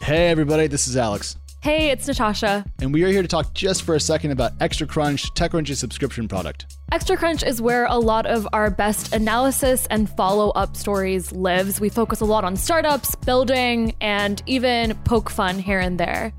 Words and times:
Hey, 0.00 0.28
everybody, 0.28 0.66
this 0.66 0.88
is 0.88 0.96
Alex. 0.96 1.36
Hey, 1.62 1.90
it's 1.90 2.06
Natasha. 2.06 2.62
And 2.82 2.92
we 2.92 3.04
are 3.04 3.08
here 3.08 3.22
to 3.22 3.28
talk 3.28 3.54
just 3.54 3.84
for 3.84 3.94
a 3.94 4.00
second 4.00 4.32
about 4.32 4.52
Extra 4.60 4.86
Crunch, 4.86 5.32
TechCrunch's 5.32 5.78
subscription 5.78 6.28
product. 6.28 6.76
Extra 6.92 7.16
Crunch 7.16 7.42
is 7.42 7.62
where 7.62 7.86
a 7.86 7.96
lot 7.96 8.26
of 8.26 8.46
our 8.52 8.70
best 8.70 9.14
analysis 9.14 9.86
and 9.86 10.10
follow 10.10 10.50
up 10.50 10.76
stories 10.76 11.32
lives. 11.32 11.80
We 11.80 11.88
focus 11.88 12.20
a 12.20 12.26
lot 12.26 12.44
on 12.44 12.54
startups, 12.56 13.14
building, 13.14 13.94
and 14.02 14.42
even 14.44 14.94
poke 15.04 15.30
fun 15.30 15.58
here 15.58 15.80
and 15.80 15.98
there. 15.98 16.34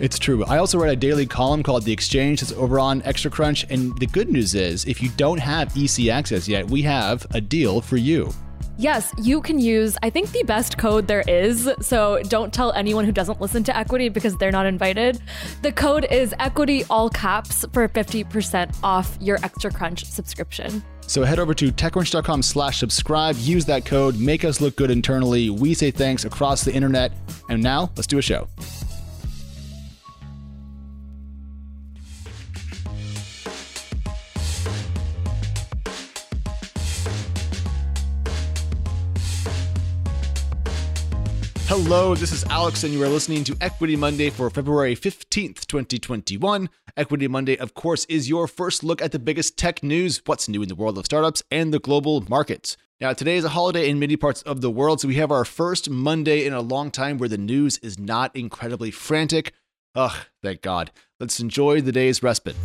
It's 0.00 0.18
true. 0.18 0.44
I 0.44 0.58
also 0.58 0.78
write 0.78 0.92
a 0.92 0.96
daily 0.96 1.26
column 1.26 1.62
called 1.62 1.84
The 1.84 1.92
Exchange 1.92 2.40
that's 2.40 2.52
over 2.52 2.80
on 2.80 3.02
Extra 3.02 3.30
Crunch. 3.30 3.64
And 3.70 3.96
the 3.98 4.06
good 4.06 4.30
news 4.30 4.54
is, 4.54 4.84
if 4.86 5.00
you 5.00 5.10
don't 5.10 5.38
have 5.38 5.76
EC 5.76 6.08
access 6.08 6.48
yet, 6.48 6.68
we 6.68 6.82
have 6.82 7.24
a 7.30 7.40
deal 7.40 7.80
for 7.80 7.96
you. 7.96 8.32
Yes, 8.78 9.12
you 9.16 9.40
can 9.40 9.58
use, 9.58 9.96
I 10.02 10.10
think, 10.10 10.32
the 10.32 10.42
best 10.42 10.76
code 10.76 11.06
there 11.06 11.24
is. 11.26 11.70
So 11.80 12.22
don't 12.24 12.52
tell 12.52 12.72
anyone 12.72 13.06
who 13.06 13.12
doesn't 13.12 13.40
listen 13.40 13.64
to 13.64 13.76
Equity 13.76 14.10
because 14.10 14.36
they're 14.36 14.52
not 14.52 14.66
invited. 14.66 15.18
The 15.62 15.72
code 15.72 16.06
is 16.10 16.34
Equity 16.38 16.84
all 16.90 17.08
caps 17.08 17.64
for 17.72 17.88
50% 17.88 18.76
off 18.82 19.16
your 19.20 19.38
Extra 19.42 19.70
Crunch 19.70 20.04
subscription. 20.04 20.82
So 21.06 21.22
head 21.22 21.38
over 21.38 21.54
to 21.54 21.72
techcrunch.com 21.72 22.42
slash 22.42 22.80
subscribe, 22.80 23.36
use 23.38 23.64
that 23.66 23.86
code, 23.86 24.18
make 24.18 24.44
us 24.44 24.60
look 24.60 24.76
good 24.76 24.90
internally. 24.90 25.50
We 25.50 25.72
say 25.72 25.90
thanks 25.90 26.24
across 26.24 26.64
the 26.64 26.74
internet. 26.74 27.12
And 27.48 27.62
now 27.62 27.92
let's 27.96 28.08
do 28.08 28.18
a 28.18 28.22
show. 28.22 28.48
Hello, 41.88 42.16
this 42.16 42.32
is 42.32 42.42
Alex, 42.46 42.82
and 42.82 42.92
you 42.92 43.00
are 43.04 43.08
listening 43.08 43.44
to 43.44 43.56
Equity 43.60 43.94
Monday 43.94 44.28
for 44.28 44.50
February 44.50 44.96
15th, 44.96 45.68
2021. 45.68 46.68
Equity 46.96 47.28
Monday, 47.28 47.56
of 47.58 47.74
course, 47.74 48.04
is 48.06 48.28
your 48.28 48.48
first 48.48 48.82
look 48.82 49.00
at 49.00 49.12
the 49.12 49.20
biggest 49.20 49.56
tech 49.56 49.84
news, 49.84 50.20
what's 50.26 50.48
new 50.48 50.62
in 50.62 50.68
the 50.68 50.74
world 50.74 50.98
of 50.98 51.04
startups, 51.04 51.44
and 51.48 51.72
the 51.72 51.78
global 51.78 52.24
markets. 52.28 52.76
Now, 53.00 53.12
today 53.12 53.36
is 53.36 53.44
a 53.44 53.50
holiday 53.50 53.88
in 53.88 54.00
many 54.00 54.16
parts 54.16 54.42
of 54.42 54.62
the 54.62 54.70
world, 54.70 55.00
so 55.00 55.06
we 55.06 55.14
have 55.14 55.30
our 55.30 55.44
first 55.44 55.88
Monday 55.88 56.44
in 56.44 56.52
a 56.52 56.60
long 56.60 56.90
time 56.90 57.18
where 57.18 57.28
the 57.28 57.38
news 57.38 57.78
is 57.78 58.00
not 58.00 58.34
incredibly 58.34 58.90
frantic. 58.90 59.52
Ugh, 59.94 60.26
thank 60.42 60.62
God. 60.62 60.90
Let's 61.20 61.38
enjoy 61.38 61.82
the 61.82 61.92
day's 61.92 62.20
respite. 62.20 62.56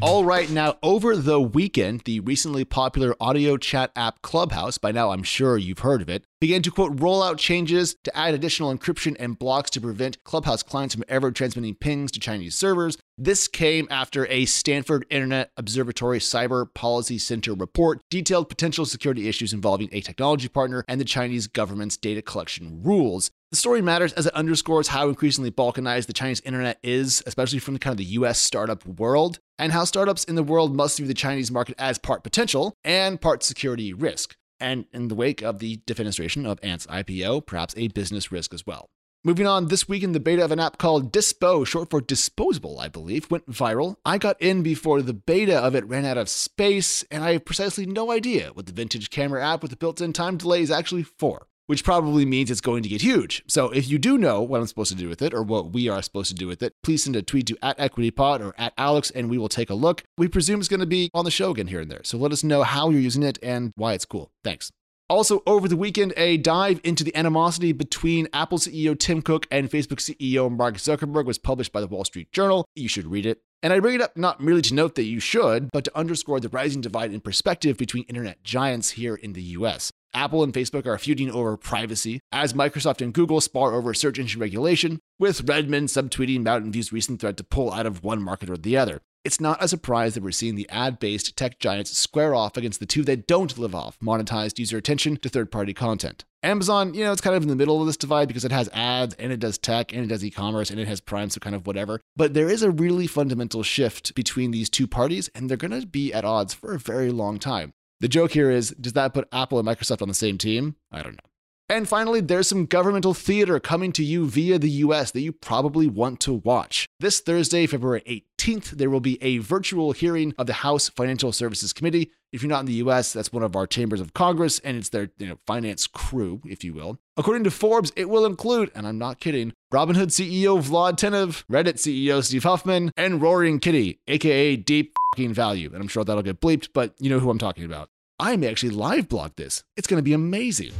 All 0.00 0.24
right, 0.24 0.48
now 0.48 0.76
over 0.80 1.16
the 1.16 1.40
weekend, 1.40 2.02
the 2.04 2.20
recently 2.20 2.64
popular 2.64 3.16
audio 3.20 3.56
chat 3.56 3.90
app 3.96 4.22
Clubhouse, 4.22 4.78
by 4.78 4.92
now 4.92 5.10
I'm 5.10 5.24
sure 5.24 5.56
you've 5.58 5.80
heard 5.80 6.00
of 6.00 6.08
it, 6.08 6.24
began 6.40 6.62
to 6.62 6.70
quote 6.70 7.00
roll 7.00 7.22
out 7.22 7.38
changes 7.38 7.96
to 8.04 8.16
add 8.16 8.34
additional 8.34 8.74
encryption 8.74 9.16
and 9.18 9.38
blocks 9.38 9.70
to 9.70 9.80
prevent 9.80 10.22
Clubhouse 10.24 10.62
clients 10.62 10.94
from 10.94 11.04
ever 11.08 11.32
transmitting 11.32 11.74
pings 11.74 12.12
to 12.12 12.20
Chinese 12.20 12.54
servers. 12.54 12.96
This 13.16 13.48
came 13.48 13.88
after 13.90 14.26
a 14.28 14.44
Stanford 14.44 15.04
Internet 15.10 15.50
Observatory 15.56 16.20
Cyber 16.20 16.72
Policy 16.72 17.18
Center 17.18 17.54
report 17.54 18.00
detailed 18.10 18.48
potential 18.48 18.84
security 18.84 19.28
issues 19.28 19.52
involving 19.52 19.88
a 19.90 20.00
technology 20.00 20.48
partner 20.48 20.84
and 20.86 21.00
the 21.00 21.04
Chinese 21.04 21.48
government's 21.48 21.96
data 21.96 22.22
collection 22.22 22.80
rules. 22.82 23.30
The 23.50 23.56
story 23.56 23.80
matters 23.80 24.12
as 24.12 24.26
it 24.26 24.34
underscores 24.34 24.88
how 24.88 25.08
increasingly 25.08 25.50
balkanized 25.50 26.06
the 26.06 26.12
Chinese 26.12 26.42
internet 26.42 26.78
is, 26.82 27.22
especially 27.26 27.58
from 27.58 27.74
the 27.74 27.80
kind 27.80 27.92
of 27.92 27.98
the 27.98 28.12
US 28.12 28.38
startup 28.38 28.86
world, 28.86 29.40
and 29.58 29.72
how 29.72 29.84
startups 29.84 30.24
in 30.24 30.34
the 30.34 30.42
world 30.42 30.76
must 30.76 30.98
view 30.98 31.06
the 31.06 31.14
Chinese 31.14 31.50
market 31.50 31.74
as 31.78 31.98
part 31.98 32.22
potential 32.22 32.74
and 32.84 33.20
part 33.20 33.42
security 33.42 33.92
risk. 33.92 34.36
And 34.60 34.86
in 34.92 35.08
the 35.08 35.14
wake 35.14 35.42
of 35.42 35.58
the 35.58 35.78
defenestration 35.86 36.46
of 36.46 36.58
Ant's 36.62 36.86
IPO, 36.86 37.46
perhaps 37.46 37.74
a 37.76 37.88
business 37.88 38.32
risk 38.32 38.52
as 38.52 38.66
well. 38.66 38.88
Moving 39.24 39.46
on, 39.48 39.66
this 39.66 39.88
week 39.88 40.04
in 40.04 40.12
the 40.12 40.20
beta 40.20 40.44
of 40.44 40.52
an 40.52 40.60
app 40.60 40.78
called 40.78 41.12
Dispo, 41.12 41.66
short 41.66 41.90
for 41.90 42.00
disposable, 42.00 42.78
I 42.78 42.88
believe, 42.88 43.30
went 43.30 43.50
viral. 43.50 43.96
I 44.04 44.16
got 44.16 44.40
in 44.40 44.62
before 44.62 45.02
the 45.02 45.12
beta 45.12 45.58
of 45.58 45.74
it 45.74 45.84
ran 45.86 46.04
out 46.04 46.18
of 46.18 46.28
space, 46.28 47.02
and 47.10 47.24
I 47.24 47.32
have 47.32 47.44
precisely 47.44 47.84
no 47.84 48.12
idea 48.12 48.52
what 48.52 48.66
the 48.66 48.72
vintage 48.72 49.10
camera 49.10 49.44
app 49.44 49.60
with 49.60 49.72
the 49.72 49.76
built 49.76 50.00
in 50.00 50.12
time 50.12 50.36
delay 50.36 50.62
is 50.62 50.70
actually 50.70 51.02
for 51.02 51.48
which 51.68 51.84
probably 51.84 52.24
means 52.24 52.50
it's 52.50 52.62
going 52.62 52.82
to 52.82 52.88
get 52.88 53.02
huge. 53.02 53.44
So 53.46 53.70
if 53.70 53.88
you 53.88 53.98
do 53.98 54.16
know 54.16 54.40
what 54.40 54.58
I'm 54.58 54.66
supposed 54.66 54.90
to 54.90 54.96
do 54.96 55.08
with 55.08 55.20
it 55.20 55.34
or 55.34 55.42
what 55.42 55.72
we 55.72 55.88
are 55.88 56.00
supposed 56.00 56.30
to 56.30 56.34
do 56.34 56.46
with 56.46 56.62
it, 56.62 56.72
please 56.82 57.04
send 57.04 57.14
a 57.14 57.22
tweet 57.22 57.46
to 57.48 57.58
at 57.62 57.78
EquityPod 57.78 58.40
or 58.40 58.54
at 58.56 58.72
Alex 58.78 59.10
and 59.10 59.28
we 59.28 59.36
will 59.36 59.50
take 59.50 59.68
a 59.68 59.74
look. 59.74 60.02
We 60.16 60.28
presume 60.28 60.60
it's 60.60 60.68
going 60.68 60.80
to 60.80 60.86
be 60.86 61.10
on 61.12 61.26
the 61.26 61.30
show 61.30 61.50
again 61.50 61.66
here 61.66 61.80
and 61.80 61.90
there. 61.90 62.00
So 62.04 62.16
let 62.16 62.32
us 62.32 62.42
know 62.42 62.62
how 62.62 62.88
you're 62.88 63.00
using 63.00 63.22
it 63.22 63.38
and 63.42 63.72
why 63.76 63.92
it's 63.92 64.06
cool. 64.06 64.30
Thanks. 64.42 64.72
Also, 65.10 65.42
over 65.46 65.68
the 65.68 65.76
weekend, 65.76 66.12
a 66.18 66.36
dive 66.36 66.82
into 66.84 67.02
the 67.02 67.16
animosity 67.16 67.72
between 67.72 68.28
Apple 68.34 68.58
CEO 68.58 68.98
Tim 68.98 69.22
Cook 69.22 69.46
and 69.50 69.70
Facebook 69.70 70.00
CEO 70.00 70.54
Mark 70.54 70.74
Zuckerberg 70.74 71.24
was 71.24 71.38
published 71.38 71.72
by 71.72 71.80
the 71.80 71.86
Wall 71.86 72.04
Street 72.04 72.30
Journal. 72.30 72.66
You 72.74 72.88
should 72.88 73.06
read 73.06 73.24
it. 73.24 73.40
And 73.62 73.72
I 73.72 73.80
bring 73.80 73.94
it 73.94 74.02
up 74.02 74.18
not 74.18 74.42
merely 74.42 74.60
to 74.62 74.74
note 74.74 74.96
that 74.96 75.04
you 75.04 75.18
should, 75.18 75.70
but 75.72 75.84
to 75.84 75.96
underscore 75.96 76.40
the 76.40 76.50
rising 76.50 76.82
divide 76.82 77.14
in 77.14 77.20
perspective 77.20 77.78
between 77.78 78.04
internet 78.04 78.44
giants 78.44 78.90
here 78.90 79.14
in 79.14 79.32
the 79.32 79.42
US. 79.42 79.90
Apple 80.12 80.42
and 80.42 80.52
Facebook 80.52 80.86
are 80.86 80.98
feuding 80.98 81.30
over 81.30 81.56
privacy, 81.56 82.20
as 82.30 82.52
Microsoft 82.52 83.00
and 83.00 83.14
Google 83.14 83.40
spar 83.40 83.74
over 83.74 83.94
search 83.94 84.18
engine 84.18 84.40
regulation, 84.42 85.00
with 85.18 85.48
Redmond 85.48 85.88
subtweeting 85.88 86.42
Mountain 86.42 86.72
View's 86.72 86.92
recent 86.92 87.20
threat 87.20 87.38
to 87.38 87.44
pull 87.44 87.72
out 87.72 87.86
of 87.86 88.04
one 88.04 88.22
market 88.22 88.50
or 88.50 88.58
the 88.58 88.76
other. 88.76 89.00
It's 89.24 89.40
not 89.40 89.62
a 89.62 89.68
surprise 89.68 90.14
that 90.14 90.22
we're 90.22 90.30
seeing 90.30 90.54
the 90.54 90.68
ad 90.70 90.98
based 90.98 91.36
tech 91.36 91.58
giants 91.58 91.96
square 91.96 92.34
off 92.34 92.56
against 92.56 92.80
the 92.80 92.86
two 92.86 93.02
that 93.04 93.26
don't 93.26 93.58
live 93.58 93.74
off 93.74 93.98
monetized 94.00 94.58
user 94.58 94.78
attention 94.78 95.16
to 95.18 95.28
third 95.28 95.50
party 95.50 95.74
content. 95.74 96.24
Amazon, 96.42 96.94
you 96.94 97.02
know, 97.02 97.10
it's 97.10 97.20
kind 97.20 97.34
of 97.34 97.42
in 97.42 97.48
the 97.48 97.56
middle 97.56 97.80
of 97.80 97.86
this 97.86 97.96
divide 97.96 98.28
because 98.28 98.44
it 98.44 98.52
has 98.52 98.68
ads 98.72 99.14
and 99.14 99.32
it 99.32 99.40
does 99.40 99.58
tech 99.58 99.92
and 99.92 100.04
it 100.04 100.06
does 100.06 100.24
e 100.24 100.30
commerce 100.30 100.70
and 100.70 100.78
it 100.78 100.86
has 100.86 101.00
Prime, 101.00 101.30
so 101.30 101.40
kind 101.40 101.56
of 101.56 101.66
whatever. 101.66 102.00
But 102.16 102.34
there 102.34 102.48
is 102.48 102.62
a 102.62 102.70
really 102.70 103.08
fundamental 103.08 103.64
shift 103.64 104.14
between 104.14 104.52
these 104.52 104.70
two 104.70 104.86
parties, 104.86 105.28
and 105.34 105.50
they're 105.50 105.56
going 105.56 105.78
to 105.78 105.86
be 105.86 106.12
at 106.12 106.24
odds 106.24 106.54
for 106.54 106.74
a 106.74 106.78
very 106.78 107.10
long 107.10 107.38
time. 107.38 107.72
The 108.00 108.08
joke 108.08 108.30
here 108.30 108.50
is 108.50 108.70
does 108.70 108.92
that 108.92 109.14
put 109.14 109.28
Apple 109.32 109.58
and 109.58 109.66
Microsoft 109.66 110.00
on 110.00 110.08
the 110.08 110.14
same 110.14 110.38
team? 110.38 110.76
I 110.92 111.02
don't 111.02 111.14
know. 111.14 111.27
And 111.70 111.86
finally, 111.86 112.22
there's 112.22 112.48
some 112.48 112.64
governmental 112.64 113.12
theater 113.12 113.60
coming 113.60 113.92
to 113.92 114.02
you 114.02 114.26
via 114.26 114.58
the 114.58 114.70
US 114.70 115.10
that 115.10 115.20
you 115.20 115.32
probably 115.32 115.86
want 115.86 116.18
to 116.20 116.32
watch. 116.32 116.88
This 116.98 117.20
Thursday, 117.20 117.66
February 117.66 118.24
18th, 118.38 118.70
there 118.70 118.88
will 118.88 119.00
be 119.00 119.22
a 119.22 119.38
virtual 119.38 119.92
hearing 119.92 120.34
of 120.38 120.46
the 120.46 120.54
House 120.54 120.88
Financial 120.88 121.30
Services 121.30 121.74
Committee. 121.74 122.10
If 122.32 122.42
you're 122.42 122.48
not 122.48 122.60
in 122.60 122.66
the 122.66 122.80
US, 122.84 123.12
that's 123.12 123.34
one 123.34 123.42
of 123.42 123.54
our 123.54 123.66
chambers 123.66 124.00
of 124.00 124.14
Congress, 124.14 124.60
and 124.60 124.78
it's 124.78 124.88
their 124.88 125.10
you 125.18 125.26
know, 125.26 125.38
finance 125.46 125.86
crew, 125.86 126.40
if 126.46 126.64
you 126.64 126.72
will. 126.72 126.98
According 127.18 127.44
to 127.44 127.50
Forbes, 127.50 127.92
it 127.96 128.08
will 128.08 128.24
include, 128.24 128.70
and 128.74 128.86
I'm 128.86 128.98
not 128.98 129.20
kidding, 129.20 129.52
Robinhood 129.70 130.08
CEO 130.08 130.62
Vlad 130.62 130.96
Tenev, 130.96 131.44
Reddit 131.50 131.74
CEO 131.74 132.24
Steve 132.24 132.44
Huffman, 132.44 132.92
and 132.96 133.20
Roaring 133.20 133.60
Kitty, 133.60 134.00
aka 134.08 134.56
Deep 134.56 134.96
Value. 135.18 135.70
And 135.72 135.82
I'm 135.82 135.88
sure 135.88 136.04
that'll 136.04 136.22
get 136.22 136.40
bleeped, 136.40 136.68
but 136.72 136.94
you 136.98 137.10
know 137.10 137.18
who 137.18 137.28
I'm 137.28 137.38
talking 137.38 137.64
about. 137.64 137.90
I 138.18 138.36
may 138.36 138.48
actually 138.48 138.70
live 138.70 139.08
blog 139.08 139.32
this. 139.36 139.64
It's 139.76 139.86
going 139.86 139.98
to 139.98 140.02
be 140.02 140.12
amazing. 140.12 140.72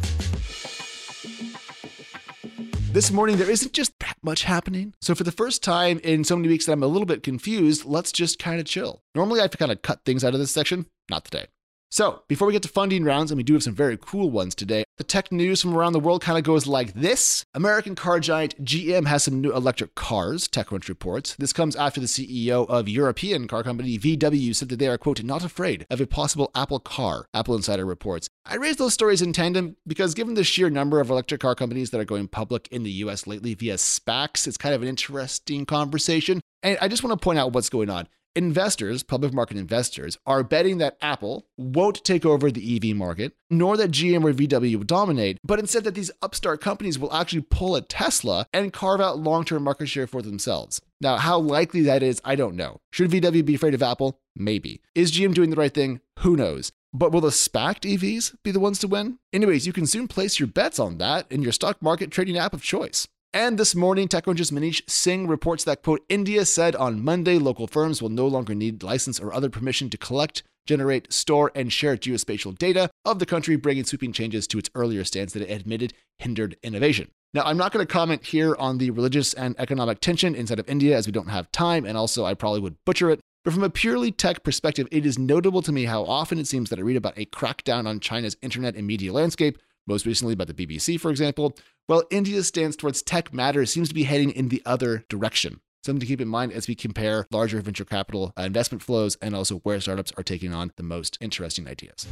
This 2.91 3.11
morning, 3.11 3.37
there 3.37 3.51
isn't 3.51 3.75
just 3.75 3.99
that 3.99 4.17
much 4.23 4.45
happening. 4.45 4.95
So, 5.03 5.15
for 5.15 5.23
the 5.23 5.31
first 5.31 5.63
time 5.63 6.01
in 6.03 6.25
so 6.25 6.35
many 6.35 6.49
weeks 6.49 6.65
that 6.65 6.73
I'm 6.73 6.83
a 6.83 6.87
little 6.87 7.05
bit 7.05 7.23
confused, 7.23 7.85
let's 7.85 8.11
just 8.11 8.39
kind 8.39 8.59
of 8.59 8.67
chill. 8.67 9.03
Normally, 9.15 9.41
I 9.41 9.43
have 9.43 9.51
to 9.51 9.59
kind 9.59 9.71
of 9.71 9.83
cut 9.83 10.07
things 10.07 10.25
out 10.25 10.33
of 10.33 10.41
this 10.41 10.51
section. 10.51 10.87
Not 11.11 11.27
today. 11.27 11.49
So, 11.91 12.23
before 12.29 12.47
we 12.47 12.53
get 12.53 12.63
to 12.65 12.69
funding 12.69 13.03
rounds, 13.05 13.31
and 13.31 13.39
we 13.39 13.43
do 13.43 13.55
have 13.55 13.63
some 13.63 13.75
very 13.75 13.97
cool 13.97 14.31
ones 14.31 14.55
today, 14.55 14.85
the 14.99 15.05
tech 15.05 15.33
news 15.33 15.63
from 15.63 15.75
around 15.75 15.95
the 15.95 16.01
world 16.01 16.21
kind 16.21 16.37
of 16.37 16.45
goes 16.45 16.67
like 16.67 16.93
this. 16.93 17.47
American 17.55 17.95
car 17.95 18.21
giant 18.21 18.63
GM 18.63 19.07
has 19.07 19.25
some 19.25 19.41
new 19.41 19.55
electric 19.55 19.95
cars, 19.95 20.49
TechCrunch 20.49 20.89
reports. 20.89 21.35
This 21.39 21.55
comes 21.55 21.75
after 21.77 21.99
the 21.99 22.07
CEO 22.07 22.69
of 22.69 22.91
European 22.91 23.49
car 23.49 23.63
company 23.63 23.99
VW 23.99 24.55
said 24.55 24.69
that 24.69 24.79
they 24.79 24.87
are, 24.87 24.99
quote, 24.99 25.23
not 25.23 25.43
afraid 25.43 25.87
of 25.89 25.99
a 25.99 26.07
possible 26.07 26.51
Apple 26.55 26.79
car, 26.79 27.27
Apple 27.33 27.57
Insider 27.57 27.87
reports. 27.87 28.29
I 28.45 28.57
raise 28.57 28.77
those 28.77 28.93
stories 28.93 29.23
in 29.23 29.33
tandem 29.33 29.77
because 29.87 30.13
given 30.13 30.35
the 30.35 30.45
sheer 30.45 30.69
number 30.69 31.01
of 31.01 31.09
electric 31.09 31.41
car 31.41 31.55
companies 31.55 31.89
that 31.91 32.01
are 32.01 32.05
going 32.05 32.29
public 32.29 32.69
in 32.71 32.83
the 32.83 32.91
US 32.91 33.27
lately 33.27 33.55
via 33.55 33.77
SPACs, 33.77 34.47
it's 34.47 34.59
kind 34.59 34.75
of 34.75 34.83
an 34.83 34.89
interesting 34.89 35.65
conversation. 35.65 36.43
And 36.63 36.77
I 36.83 36.89
just 36.89 37.03
want 37.03 37.19
to 37.19 37.25
point 37.25 37.39
out 37.39 37.53
what's 37.53 37.71
going 37.71 37.89
on 37.89 38.09
investors, 38.39 39.03
public 39.03 39.33
market 39.33 39.57
investors, 39.57 40.17
are 40.25 40.45
betting 40.45 40.79
that 40.79 40.97
Apple 41.03 41.47
won't 41.57 42.05
take 42.05 42.25
over 42.25 42.51
the 42.51 42.77
EV 42.77 42.97
market, 42.97 43.33
nor 43.51 43.77
that 43.77 43.91
GM 43.91 44.25
or 44.25 44.33
VW 44.33 44.77
will 44.77 44.85
dominate, 44.85 45.39
but 45.43 45.59
instead 45.59 45.83
that 45.85 45.97
these 45.97 46.13
upstart 46.23 46.61
companies 46.61 46.99
will 46.99 47.13
actually 47.13 47.41
pull 47.43 47.75
a 47.75 47.83
Tesla 47.83 48.47
and 48.53 48.73
carve 48.73 49.01
out 49.01 49.19
long 49.19 49.45
term 49.45 49.65
market 49.65 49.89
share 49.89 50.07
for 50.07 50.23
themselves. 50.23 50.81
Now, 51.01 51.17
how 51.17 51.39
likely 51.39 51.83
that 51.83 52.03
is, 52.03 52.21
I 52.25 52.37
don't 52.37 52.55
know. 52.55 52.81
Should 52.93 53.11
VW 53.11 53.45
be 53.45 53.57
afraid 53.57 53.75
of 53.75 53.83
Apple? 53.83 54.21
Maybe. 54.37 54.81
Is 54.95 55.11
GM 55.11 55.35
doing 55.35 55.51
the 55.51 55.57
right 55.57 55.75
thing? 55.75 56.01
Who 56.21 56.37
knows? 56.37 56.71
But 56.93 57.13
will 57.13 57.21
the 57.21 57.29
SPACed 57.31 57.83
EVs 57.83 58.37
be 58.45 58.53
the 58.53 58.61
ones 58.61 58.79
to 58.79 58.89
win? 58.89 59.19
Anyways, 59.33 59.67
you 59.67 59.73
can 59.73 59.87
soon 59.87 60.09
place 60.09 60.39
your 60.39 60.47
bets 60.47 60.79
on 60.79 60.99
that 60.99 61.31
in 61.31 61.43
your 61.43 61.53
stock 61.53 61.83
market 61.83 62.11
trading 62.11 62.39
app 62.39 62.55
of 62.55 62.63
choice. 62.63 63.09
And 63.35 63.59
this 63.59 63.75
morning, 63.75 64.09
TechCrunch's 64.09 64.51
Manish 64.51 64.89
Singh 64.89 65.27
reports 65.27 65.63
that, 65.65 65.83
quote, 65.83 66.03
India 66.09 66.47
said 66.47 66.75
on 66.75 67.05
Monday 67.05 67.37
local 67.37 67.67
firms 67.67 68.01
will 68.01 68.09
no 68.09 68.27
longer 68.27 68.55
need 68.55 68.83
license 68.83 69.21
or 69.21 69.35
other 69.35 69.51
permission 69.51 69.91
to 69.91 69.99
collect, 69.99 70.43
generate, 70.67 71.13
store, 71.13 71.53
and 71.55 71.71
share 71.71 71.99
geospatial 71.99 72.57
data 72.57 72.89
of 73.05 73.19
the 73.19 73.27
country, 73.27 73.57
bringing 73.57 73.85
sweeping 73.85 74.15
changes 74.15 74.47
to 74.47 74.59
its 74.59 74.71
earlier 74.75 75.05
stance 75.05 75.35
that 75.35 75.43
it 75.43 75.51
admitted 75.51 75.93
hindered 76.19 76.57
innovation. 76.63 77.11
Now, 77.35 77.43
I'm 77.45 77.59
not 77.59 77.71
going 77.71 77.87
to 77.87 77.93
comment 77.93 78.25
here 78.25 78.57
on 78.57 78.79
the 78.79 78.91
religious 78.91 79.35
and 79.35 79.55
economic 79.59 80.01
tension 80.01 80.35
inside 80.35 80.59
of 80.59 80.69
India 80.69 80.97
as 80.97 81.07
we 81.07 81.13
don't 81.13 81.29
have 81.29 81.53
time, 81.53 81.85
and 81.85 81.99
also 81.99 82.25
I 82.25 82.33
probably 82.33 82.61
would 82.61 82.83
butcher 82.87 83.11
it. 83.11 83.21
But 83.45 83.53
from 83.53 83.63
a 83.63 83.71
purely 83.71 84.11
tech 84.11 84.43
perspective, 84.43 84.89
it 84.91 85.05
is 85.05 85.19
notable 85.19 85.61
to 85.63 85.73
me 85.73 85.85
how 85.85 86.05
often 86.05 86.39
it 86.39 86.47
seems 86.47 86.71
that 86.71 86.79
I 86.79 86.83
read 86.83 86.97
about 86.97 87.19
a 87.19 87.27
crackdown 87.27 87.87
on 87.87 88.01
China's 88.01 88.39
internet 88.41 88.75
and 88.75 88.87
media 88.87 89.13
landscape, 89.13 89.59
most 89.89 90.07
recently 90.07 90.35
by 90.35 90.45
the 90.45 90.55
BBC, 90.55 91.01
for 91.01 91.11
example, 91.11 91.57
while 91.87 92.05
India's 92.11 92.47
stance 92.47 92.77
towards 92.77 93.03
tech 93.03 93.33
matters 93.33 93.73
seems 93.73 93.89
to 93.89 93.95
be 93.95 94.05
heading 94.05 94.31
in 94.31 94.51
the 94.51 94.63
other 94.67 95.05
direction. 95.09 95.61
Something 95.85 96.01
to 96.01 96.07
keep 96.07 96.21
in 96.21 96.29
mind 96.29 96.53
as 96.53 96.69
we 96.69 96.75
compare 96.75 97.27
larger 97.31 97.61
venture 97.63 97.85
capital 97.85 98.33
uh, 98.39 98.43
investment 98.43 98.83
flows 98.83 99.17
and 99.23 99.35
also 99.35 99.59
where 99.61 99.81
startups 99.81 100.13
are 100.17 100.23
taking 100.23 100.53
on 100.53 100.73
the 100.77 100.83
most 100.83 101.17
interesting 101.21 101.67
ideas. 101.67 102.07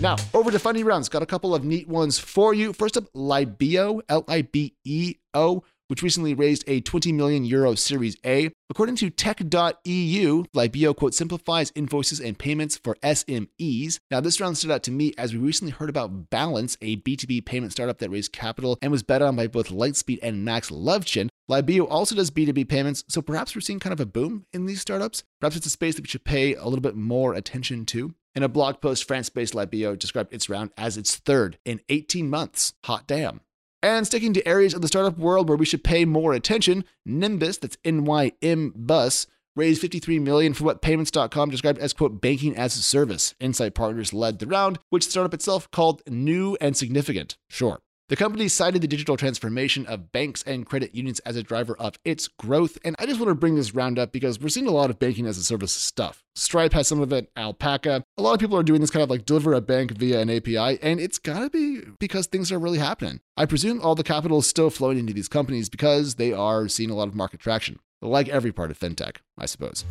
Now, 0.00 0.16
over 0.32 0.52
to 0.52 0.58
funding 0.60 0.84
rounds. 0.84 1.08
Got 1.08 1.22
a 1.22 1.26
couple 1.26 1.54
of 1.54 1.64
neat 1.64 1.88
ones 1.88 2.18
for 2.18 2.54
you. 2.54 2.72
First 2.72 2.96
up, 2.96 3.12
Libeo, 3.14 4.00
L 4.08 4.24
I 4.28 4.42
B 4.42 4.76
E 4.84 5.16
O, 5.34 5.64
which 5.88 6.02
recently 6.02 6.34
raised 6.34 6.64
a 6.66 6.80
20 6.80 7.12
million 7.12 7.44
euro 7.44 7.74
Series 7.74 8.16
A. 8.24 8.50
According 8.70 8.96
to 8.96 9.10
tech.eu, 9.10 10.44
Libeo 10.54 10.94
quote, 10.96 11.14
simplifies 11.14 11.72
invoices 11.74 12.20
and 12.20 12.38
payments 12.38 12.76
for 12.76 12.96
SMEs. 13.02 13.98
Now, 14.10 14.20
this 14.20 14.40
round 14.40 14.56
stood 14.56 14.70
out 14.70 14.82
to 14.84 14.90
me 14.90 15.12
as 15.18 15.32
we 15.32 15.40
recently 15.40 15.72
heard 15.72 15.88
about 15.88 16.30
Balance, 16.30 16.76
a 16.80 16.96
B2B 16.98 17.44
payment 17.44 17.72
startup 17.72 17.98
that 17.98 18.10
raised 18.10 18.32
capital 18.32 18.78
and 18.80 18.92
was 18.92 19.02
bet 19.02 19.22
on 19.22 19.36
by 19.36 19.46
both 19.46 19.68
Lightspeed 19.68 20.20
and 20.22 20.44
Max 20.44 20.70
Levchin. 20.70 21.28
Libeo 21.48 21.86
also 21.88 22.14
does 22.14 22.30
B2B 22.30 22.68
payments, 22.68 23.04
so 23.08 23.22
perhaps 23.22 23.54
we're 23.54 23.62
seeing 23.62 23.80
kind 23.80 23.94
of 23.94 24.00
a 24.00 24.06
boom 24.06 24.44
in 24.52 24.66
these 24.66 24.82
startups. 24.82 25.24
Perhaps 25.40 25.56
it's 25.56 25.66
a 25.66 25.70
space 25.70 25.94
that 25.94 26.02
we 26.02 26.08
should 26.08 26.24
pay 26.24 26.54
a 26.54 26.64
little 26.64 26.82
bit 26.82 26.94
more 26.94 27.32
attention 27.32 27.86
to. 27.86 28.14
In 28.34 28.42
a 28.42 28.48
blog 28.48 28.80
post, 28.82 29.08
France 29.08 29.30
based 29.30 29.54
Libeo 29.54 29.96
described 29.98 30.32
its 30.32 30.50
round 30.50 30.70
as 30.76 30.98
its 30.98 31.16
third 31.16 31.58
in 31.64 31.80
18 31.88 32.28
months. 32.28 32.74
Hot 32.84 33.06
damn. 33.06 33.40
And 33.82 34.06
sticking 34.06 34.32
to 34.34 34.46
areas 34.46 34.74
of 34.74 34.82
the 34.82 34.88
startup 34.88 35.18
world 35.18 35.48
where 35.48 35.56
we 35.56 35.66
should 35.66 35.84
pay 35.84 36.04
more 36.04 36.32
attention, 36.32 36.84
Nymbus, 37.06 37.60
that's 37.60 37.78
N-Y-M 37.84 38.72
Bus, 38.74 39.26
raised 39.54 39.80
53 39.80 40.18
million 40.18 40.52
for 40.52 40.64
what 40.64 40.82
PYMNTS.com 40.82 41.50
described 41.50 41.78
as 41.78 41.92
quote 41.92 42.20
banking 42.20 42.56
as 42.56 42.76
a 42.76 42.82
service. 42.82 43.34
Insight 43.38 43.74
Partners 43.74 44.12
led 44.12 44.38
the 44.40 44.46
round, 44.46 44.78
which 44.90 45.04
the 45.04 45.10
startup 45.12 45.34
itself 45.34 45.70
called 45.70 46.02
new 46.08 46.56
and 46.60 46.76
significant. 46.76 47.36
Sure. 47.48 47.80
The 48.08 48.16
company 48.16 48.48
cited 48.48 48.80
the 48.80 48.88
digital 48.88 49.18
transformation 49.18 49.84
of 49.84 50.12
banks 50.12 50.42
and 50.44 50.64
credit 50.64 50.94
unions 50.94 51.18
as 51.20 51.36
a 51.36 51.42
driver 51.42 51.76
of 51.76 51.98
its 52.06 52.26
growth. 52.26 52.78
And 52.82 52.96
I 52.98 53.04
just 53.04 53.20
want 53.20 53.28
to 53.28 53.34
bring 53.34 53.54
this 53.54 53.74
round 53.74 53.98
up 53.98 54.12
because 54.12 54.40
we're 54.40 54.48
seeing 54.48 54.66
a 54.66 54.70
lot 54.70 54.88
of 54.88 54.98
banking 54.98 55.26
as 55.26 55.36
a 55.36 55.44
service 55.44 55.72
stuff. 55.72 56.24
Stripe 56.34 56.72
has 56.72 56.88
some 56.88 57.02
of 57.02 57.12
it, 57.12 57.30
Alpaca. 57.36 58.02
A 58.16 58.22
lot 58.22 58.32
of 58.32 58.40
people 58.40 58.56
are 58.56 58.62
doing 58.62 58.80
this 58.80 58.88
kind 58.88 59.02
of 59.02 59.10
like 59.10 59.26
deliver 59.26 59.52
a 59.52 59.60
bank 59.60 59.90
via 59.90 60.20
an 60.20 60.30
API, 60.30 60.78
and 60.80 60.98
it's 60.98 61.18
got 61.18 61.40
to 61.40 61.50
be 61.50 61.82
because 61.98 62.26
things 62.26 62.50
are 62.50 62.58
really 62.58 62.78
happening. 62.78 63.20
I 63.36 63.44
presume 63.44 63.78
all 63.82 63.94
the 63.94 64.02
capital 64.02 64.38
is 64.38 64.46
still 64.46 64.70
flowing 64.70 64.96
into 64.98 65.12
these 65.12 65.28
companies 65.28 65.68
because 65.68 66.14
they 66.14 66.32
are 66.32 66.66
seeing 66.66 66.88
a 66.88 66.94
lot 66.94 67.08
of 67.08 67.14
market 67.14 67.40
traction, 67.40 67.78
like 68.00 68.28
every 68.28 68.52
part 68.52 68.70
of 68.70 68.78
fintech, 68.78 69.16
I 69.36 69.44
suppose. 69.44 69.84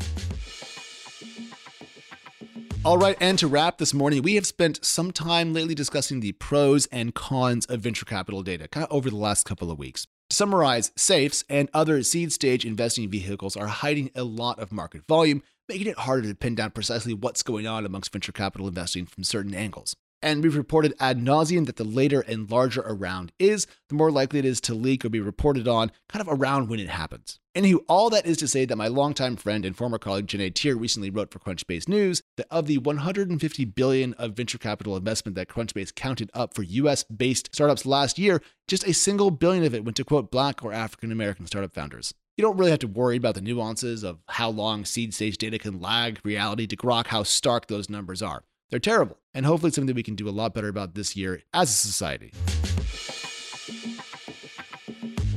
All 2.88 2.98
right, 2.98 3.18
and 3.19 3.38
to 3.39 3.48
wrap 3.48 3.80
this 3.80 3.94
morning, 3.94 4.22
we 4.22 4.36
have 4.36 4.48
spent 4.48 4.86
some 4.86 5.12
time 5.12 5.51
lately 5.51 5.75
discussing 5.75 6.22
the 6.22 6.31
pros 6.31 6.86
and 6.86 7.13
cons 7.13 7.66
of 7.66 7.81
venture 7.81 8.06
capital 8.06 8.44
data, 8.44 8.69
kind 8.69 8.86
of 8.86 8.92
over 8.94 9.10
the 9.10 9.18
last 9.18 9.44
couple 9.44 9.69
of 9.69 9.78
weeks. 9.78 10.07
To 10.30 10.36
summarize, 10.38 10.94
safes 10.95 11.44
and 11.50 11.69
other 11.74 12.01
seed 12.01 12.31
stage 12.31 12.63
investing 12.63 13.10
vehicles 13.10 13.57
are 13.57 13.68
hiding 13.68 14.10
a 14.16 14.24
lot 14.24 14.60
of 14.60 14.72
market 14.72 15.06
volume, 15.06 15.44
making 15.68 15.88
it 15.88 16.00
harder 16.00 16.30
to 16.30 16.36
pin 16.36 16.56
down 16.56 16.72
precisely 16.72 17.13
what's 17.13 17.44
going 17.44 17.68
on 17.68 17.86
amongst 17.86 18.13
venture 18.13 18.31
capital 18.31 18.69
investing 18.69 19.06
from 19.06 19.25
certain 19.25 19.54
angles. 19.54 19.98
And 20.21 20.41
we've 20.41 20.57
reported 20.57 20.95
ad 20.99 21.19
nauseum 21.19 21.67
that 21.67 21.75
the 21.75 21.83
later 21.83 22.21
and 22.21 22.49
larger 22.49 22.81
a 22.81 22.93
round 22.93 23.31
is, 23.37 23.67
the 23.89 23.95
more 23.95 24.11
likely 24.11 24.39
it 24.39 24.45
is 24.45 24.59
to 24.61 24.73
leak 24.73 25.05
or 25.05 25.09
be 25.09 25.19
reported 25.19 25.67
on 25.67 25.91
kind 26.09 26.21
of 26.21 26.27
around 26.27 26.69
when 26.69 26.79
it 26.79 26.89
happens. 26.89 27.39
Anywho, 27.55 27.79
all 27.87 28.09
that 28.09 28.25
is 28.25 28.37
to 28.37 28.47
say 28.47 28.65
that 28.65 28.75
my 28.75 28.87
longtime 28.87 29.35
friend 29.35 29.65
and 29.65 29.75
former 29.75 29.97
colleague 29.97 30.27
Gené 30.27 30.51
Teare 30.53 30.79
recently 30.79 31.09
wrote 31.09 31.31
for 31.31 31.39
Crunchbase 31.39 31.87
News 31.87 32.21
that 32.35 32.47
of 32.49 32.67
the 32.67 32.77
150 32.79 33.65
billion 33.65 34.13
of 34.13 34.33
venture 34.33 34.57
capital 34.57 34.95
investment 34.95 35.35
that 35.35 35.49
Crunchbase 35.49 35.93
counted 35.93 36.29
up 36.33 36.53
for 36.53 36.63
US-based 36.63 37.49
startups 37.53 37.85
last 37.85 38.19
year, 38.19 38.41
just 38.67 38.87
a 38.87 38.93
single 38.93 39.31
billion 39.31 39.63
of 39.63 39.73
it 39.73 39.83
went 39.83 39.97
to 39.97 40.03
quote 40.03 40.31
black 40.31 40.63
or 40.63 40.73
African 40.73 41.11
American 41.11 41.45
startup 41.47 41.73
founders. 41.73 42.13
You 42.37 42.43
don't 42.43 42.57
really 42.57 42.69
have 42.69 42.79
to 42.81 42.87
worry 42.87 43.17
about 43.17 43.33
the 43.33 43.41
nuances 43.41 44.03
of 44.03 44.19
how 44.27 44.49
long 44.49 44.85
seed 44.85 45.15
stage 45.15 45.39
data 45.39 45.57
can 45.57 45.79
lag 45.79 46.19
reality 46.23 46.67
to 46.67 46.77
grok 46.77 47.07
how 47.07 47.23
stark 47.23 47.65
those 47.65 47.89
numbers 47.89 48.21
are. 48.21 48.43
They're 48.69 48.79
terrible, 48.79 49.17
and 49.33 49.45
hopefully 49.45 49.71
something 49.71 49.95
we 49.95 50.03
can 50.03 50.15
do 50.15 50.27
a 50.27 50.31
lot 50.31 50.53
better 50.53 50.67
about 50.67 50.93
this 50.93 51.15
year 51.15 51.41
as 51.53 51.69
a 51.69 51.73
society. 51.73 52.33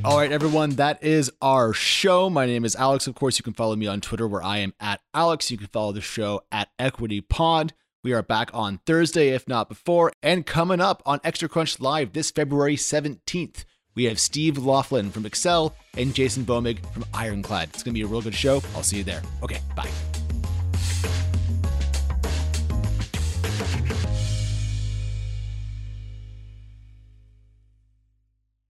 All 0.02 0.16
right, 0.16 0.32
everyone, 0.32 0.70
that 0.70 1.04
is 1.04 1.30
our 1.42 1.74
show. 1.74 2.30
My 2.30 2.46
name 2.46 2.64
is 2.64 2.74
Alex. 2.74 3.06
Of 3.06 3.14
course, 3.14 3.38
you 3.38 3.42
can 3.42 3.52
follow 3.52 3.76
me 3.76 3.86
on 3.86 4.00
Twitter 4.00 4.26
where 4.26 4.42
I 4.42 4.58
am 4.58 4.72
at 4.80 5.00
Alex. 5.12 5.50
You 5.50 5.58
can 5.58 5.66
follow 5.66 5.92
the 5.92 6.00
show 6.00 6.40
at 6.50 6.70
Equity 6.78 7.20
Pod. 7.20 7.74
We 8.02 8.14
are 8.14 8.22
back 8.22 8.50
on 8.54 8.80
Thursday, 8.86 9.28
if 9.28 9.46
not 9.46 9.68
before, 9.68 10.10
and 10.22 10.46
coming 10.46 10.80
up 10.80 11.02
on 11.04 11.20
Extra 11.22 11.50
Crunch 11.50 11.80
Live 11.80 12.14
this 12.14 12.30
February 12.30 12.76
17th. 12.76 13.64
We 13.94 14.04
have 14.04 14.18
Steve 14.18 14.56
Loughlin 14.56 15.10
from 15.10 15.24
Accel 15.24 15.74
and 15.98 16.14
Jason 16.14 16.44
Boehmig 16.44 16.78
from 16.94 17.04
Ironclad. 17.12 17.68
It's 17.74 17.82
going 17.82 17.92
to 17.92 17.98
be 17.98 18.02
a 18.02 18.06
real 18.06 18.22
good 18.22 18.34
show. 18.34 18.62
I'll 18.74 18.82
see 18.82 18.98
you 18.98 19.04
there. 19.04 19.20
Okay, 19.42 19.60
bye. 19.76 19.90